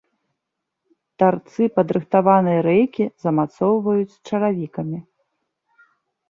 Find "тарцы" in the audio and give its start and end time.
1.23-1.63